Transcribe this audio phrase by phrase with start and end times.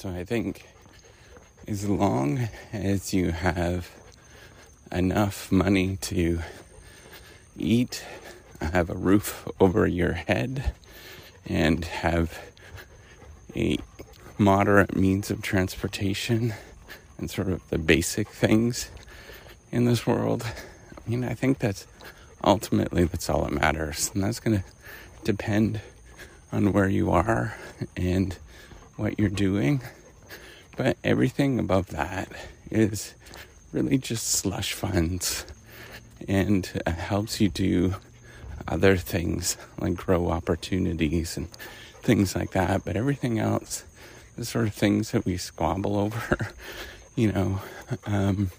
[0.00, 0.66] So I think
[1.68, 3.90] as long as you have
[4.90, 6.38] enough money to
[7.58, 8.02] eat,
[8.62, 10.72] have a roof over your head,
[11.44, 12.38] and have
[13.54, 13.76] a
[14.38, 16.54] moderate means of transportation
[17.18, 18.90] and sort of the basic things
[19.70, 20.46] in this world.
[20.96, 21.86] I mean, I think that's
[22.42, 24.64] ultimately that's all that matters, and that's going to
[25.24, 25.82] depend
[26.50, 27.54] on where you are
[27.98, 28.38] and
[29.00, 29.80] what you're doing.
[30.76, 32.28] But everything above that
[32.70, 33.14] is
[33.72, 35.46] really just slush funds
[36.28, 37.94] and helps you do
[38.68, 41.50] other things like grow opportunities and
[42.02, 42.84] things like that.
[42.84, 43.84] But everything else,
[44.36, 46.48] the sort of things that we squabble over,
[47.16, 47.60] you know,
[48.06, 48.50] um,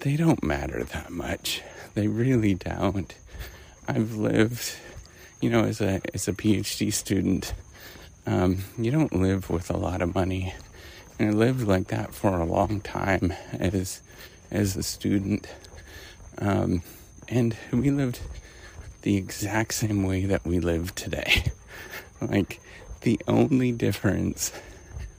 [0.00, 1.62] they don't matter that much.
[1.94, 3.14] They really don't.
[3.88, 4.76] I've lived,
[5.40, 7.54] you know, as a as a PhD student,
[8.28, 10.52] um, you don't live with a lot of money,
[11.18, 14.02] and I lived like that for a long time as
[14.50, 15.46] as a student,
[16.36, 16.82] um,
[17.28, 18.20] and we lived
[19.00, 21.50] the exact same way that we live today.
[22.20, 22.60] like
[23.00, 24.52] the only difference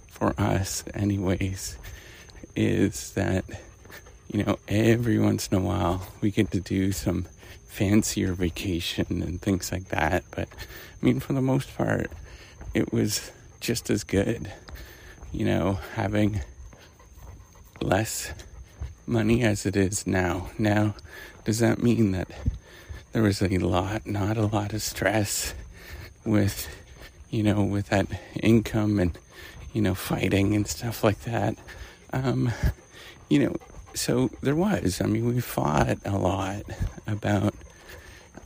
[0.07, 1.79] for us, anyways,
[2.55, 3.43] is that
[4.31, 7.25] you know, every once in a while we get to do some
[7.65, 10.23] fancier vacation and things like that.
[10.29, 12.11] But I mean, for the most part,
[12.73, 14.51] it was just as good,
[15.31, 16.41] you know, having
[17.81, 18.33] less
[19.05, 20.49] money as it is now.
[20.57, 20.95] Now,
[21.45, 22.29] does that mean that
[23.11, 25.53] there was a lot, not a lot of stress
[26.25, 26.67] with,
[27.29, 28.07] you know, with that
[28.41, 29.17] income and,
[29.73, 31.55] you know, fighting and stuff like that?
[32.13, 32.51] Um,
[33.29, 33.55] you know,
[33.93, 35.01] so there was.
[35.01, 36.63] I mean, we fought a lot
[37.07, 37.55] about,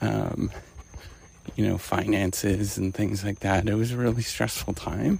[0.01, 0.51] um,
[1.55, 3.67] you know, finances and things like that.
[3.67, 5.19] It was a really stressful time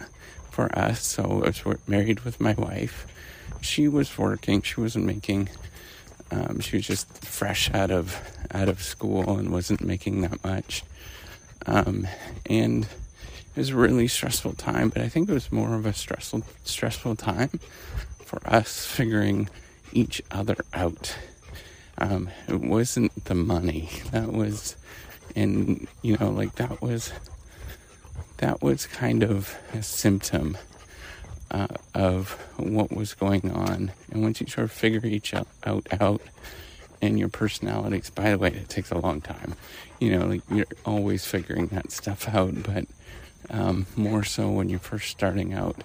[0.50, 1.04] for us.
[1.06, 3.08] So I was married with my wife.
[3.62, 4.62] She was working.
[4.62, 5.50] She wasn't making.
[6.32, 8.20] Um, she was just fresh out of
[8.52, 10.84] out of school and wasn't making that much.
[11.66, 12.08] Um,
[12.46, 14.90] and it was a really stressful time.
[14.90, 17.59] But I think it was more of a stressful stressful time
[18.26, 19.50] for us figuring
[19.92, 21.16] each other out.
[21.97, 23.90] Um, it wasn't the money.
[24.12, 24.76] That was,
[25.36, 27.12] and you know, like that was,
[28.38, 30.58] that was kind of a symptom
[31.52, 33.92] uh, of what was going on.
[34.12, 36.22] And once you sort of figure each out, out,
[37.02, 39.56] and your personalities, by the way, it takes a long time.
[40.00, 42.86] You know, like you're always figuring that stuff out, but
[43.50, 45.84] um, more so when you're first starting out.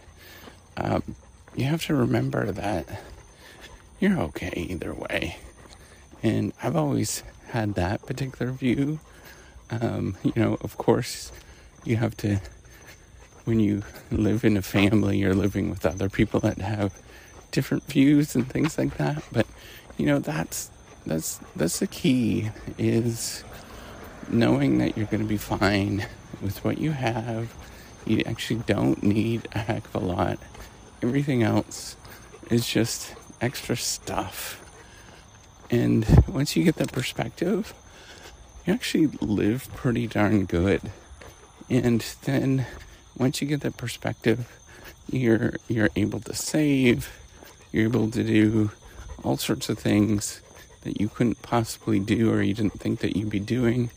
[0.77, 1.17] Um,
[1.57, 2.87] you have to remember that
[3.99, 5.39] you're okay either way.
[6.23, 9.01] And I've always had that particular view.
[9.71, 11.33] Um, you know, of course,
[11.84, 12.41] you have to,
[13.45, 16.93] when you live in a family, you're living with other people that have
[17.51, 19.23] different views and things like that.
[19.33, 19.47] But,
[19.97, 20.71] you know, that's,
[21.06, 23.45] that's, that's the key is
[24.31, 26.06] knowing that you're going to be fine
[26.41, 27.53] with what you have.
[28.06, 30.39] You actually don't need a heck of a lot.
[31.03, 31.97] Everything else
[32.50, 34.65] is just extra stuff.
[35.71, 37.75] And once you get that perspective,
[38.69, 40.93] you actually live pretty darn good.
[41.71, 42.67] And then
[43.17, 44.47] once you get that perspective,
[45.11, 47.11] you're you're able to save,
[47.73, 48.71] you're able to do
[49.25, 50.43] all sorts of things
[50.83, 53.91] that you couldn't possibly do or you didn't think that you'd be doing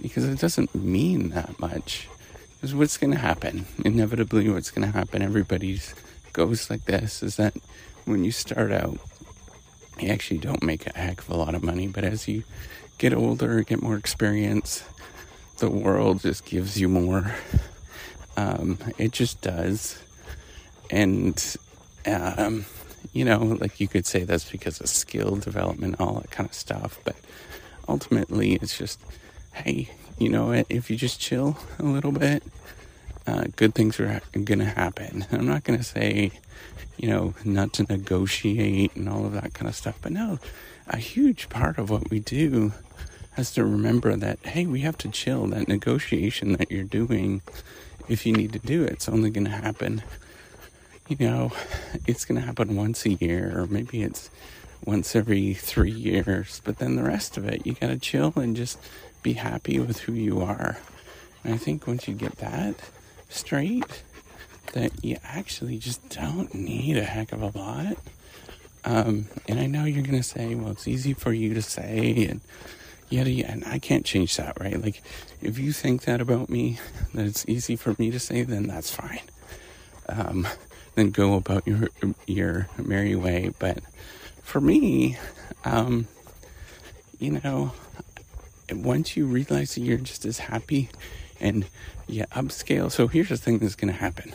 [0.00, 2.08] because it doesn't mean that much.
[2.54, 3.66] Because what's going to happen?
[3.84, 5.20] Inevitably, what's going to happen?
[5.20, 5.96] Everybody's
[6.32, 7.54] goes like this is that
[8.04, 8.98] when you start out,
[9.98, 12.44] you actually don't make a heck of a lot of money, but as you
[13.02, 14.84] get older, get more experience,
[15.58, 17.34] the world just gives you more.
[18.36, 20.00] Um, it just does.
[20.88, 21.56] And,
[22.06, 22.64] um,
[23.12, 26.54] you know, like you could say that's because of skill development, all that kind of
[26.54, 27.16] stuff, but
[27.88, 29.00] ultimately it's just,
[29.52, 30.66] hey, you know, what?
[30.68, 32.44] if you just chill a little bit,
[33.26, 35.26] uh, good things are going to happen.
[35.32, 36.30] I'm not going to say,
[36.98, 40.38] you know, not to negotiate and all of that kind of stuff, but no,
[40.86, 42.72] a huge part of what we do
[43.32, 45.46] has to remember that, hey, we have to chill.
[45.46, 47.42] That negotiation that you're doing,
[48.08, 50.02] if you need to do it, it's only going to happen,
[51.08, 51.52] you know,
[52.06, 54.30] it's going to happen once a year, or maybe it's
[54.84, 58.56] once every three years, but then the rest of it, you got to chill and
[58.56, 58.78] just
[59.22, 60.78] be happy with who you are.
[61.44, 62.74] And I think once you get that,
[63.28, 64.02] straight
[64.72, 67.96] that you actually just don't need a heck of a lot.
[68.84, 72.26] Um, and I know you're going to say, well, it's easy for you to say,
[72.28, 72.40] and
[73.08, 73.30] yada.
[73.46, 74.80] And I can't change that, right?
[74.80, 75.02] Like,
[75.40, 76.78] if you think that about me,
[77.14, 79.22] that it's easy for me to say, then that's fine.
[80.08, 80.46] Um,
[80.94, 81.88] then go about your
[82.26, 83.52] your merry way.
[83.58, 83.78] But
[84.42, 85.16] for me,
[85.64, 86.08] um,
[87.18, 87.72] you know,
[88.70, 90.90] once you realize that you're just as happy
[91.40, 91.64] and
[92.06, 92.90] you upscale.
[92.90, 94.34] So here's the thing that's going to happen: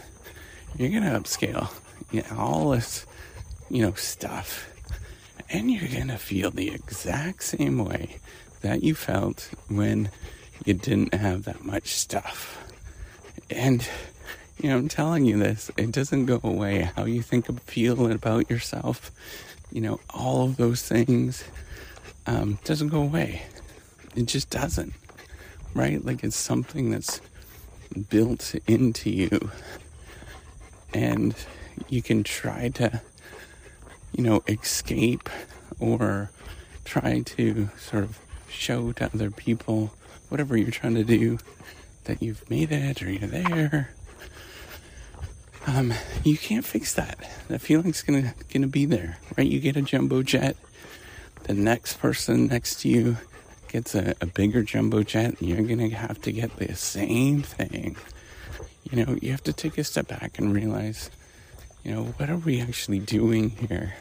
[0.78, 1.72] you're going to upscale,
[2.24, 3.06] know, all this,
[3.69, 4.69] you know, stuff,
[5.50, 8.18] and you're going to feel the exact same way
[8.62, 10.10] that you felt when
[10.66, 12.64] you didn't have that much stuff.
[13.50, 13.88] And
[14.62, 16.90] you know, I'm telling you this, it doesn't go away.
[16.96, 19.12] How you think of feel about yourself,
[19.72, 21.44] you know, all of those things
[22.25, 23.44] um, doesn't go away.
[24.16, 24.94] It just doesn't,
[25.75, 26.04] right?
[26.04, 27.22] Like it's something that's
[28.10, 29.52] built into you.
[30.94, 31.36] And
[31.88, 33.02] you can try to,
[34.18, 35.30] you know, escape
[35.80, 36.30] or
[36.84, 38.19] try to sort of
[38.50, 39.94] show to other people
[40.28, 41.38] whatever you're trying to do
[42.06, 43.90] that you've made it or you're there
[45.68, 45.94] um,
[46.24, 47.18] you can't fix that.
[47.50, 49.46] The feeling's gonna gonna be there, right?
[49.46, 50.56] You get a jumbo jet,
[51.44, 53.18] the next person next to you
[53.68, 57.98] gets a, a bigger jumbo jet, and you're gonna have to get the same thing.
[58.90, 61.12] You know, you have to take a step back and realize,
[61.88, 63.94] you know, what are we actually doing here?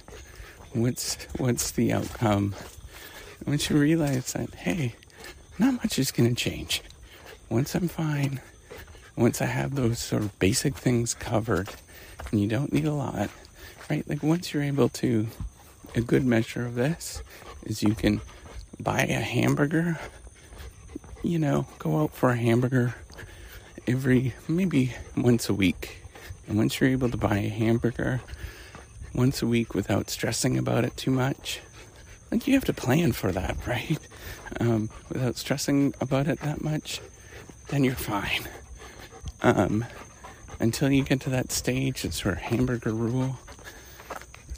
[0.72, 2.56] What's what's the outcome?
[3.46, 4.96] once you realize that, hey,
[5.56, 6.82] not much is gonna change.
[7.48, 8.40] Once I'm fine,
[9.14, 11.68] once I have those sort of basic things covered,
[12.32, 13.30] and you don't need a lot,
[13.88, 14.08] right?
[14.08, 15.28] Like once you're able to,
[15.94, 17.22] a good measure of this
[17.62, 18.20] is you can
[18.80, 20.00] buy a hamburger,
[21.22, 22.96] you know, go out for a hamburger
[23.86, 26.02] every, maybe once a week.
[26.46, 28.20] And once you're able to buy a hamburger
[29.14, 31.60] once a week without stressing about it too much,
[32.30, 33.98] like you have to plan for that, right?
[34.60, 37.00] Um, without stressing about it that much,
[37.68, 38.48] then you're fine.
[39.42, 39.84] Um,
[40.58, 43.38] until you get to that stage, it's of hamburger rule,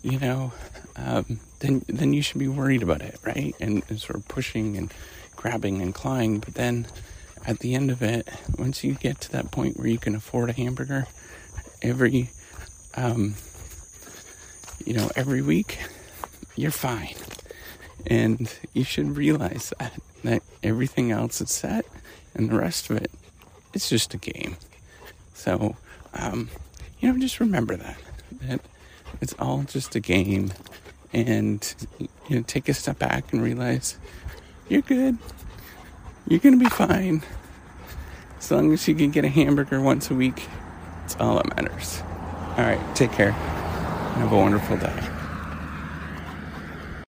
[0.02, 0.52] you know,
[0.96, 3.54] um, then then you should be worried about it, right?
[3.60, 4.92] And, and, sort of pushing and
[5.36, 6.38] grabbing and clawing.
[6.38, 6.86] But then
[7.46, 10.50] at the end of it, once you get to that point where you can afford
[10.50, 11.06] a hamburger
[11.82, 12.30] every,
[12.96, 13.34] um,
[14.84, 15.78] you know, every week,
[16.56, 17.14] you're fine.
[18.06, 19.92] And you should realize that
[20.24, 21.84] that everything else is set,
[22.34, 23.10] and the rest of it,
[23.72, 24.56] it's just a game.
[25.34, 25.76] So,
[26.14, 26.50] um,
[27.00, 27.98] you know, just remember that
[28.42, 28.60] that
[29.20, 30.52] it's all just a game,
[31.12, 33.98] and you know, take a step back and realize
[34.68, 35.18] you're good.
[36.26, 37.22] You're gonna be fine
[38.38, 40.46] as long as you can get a hamburger once a week.
[41.08, 42.02] It's all that matters.
[42.58, 43.32] All right, take care.
[43.32, 45.17] Have a wonderful day.